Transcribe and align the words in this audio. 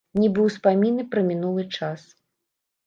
Нібы 0.21 0.45
ўспаміны 0.45 1.05
пра 1.13 1.21
мінулы 1.31 1.63
час. 1.77 2.01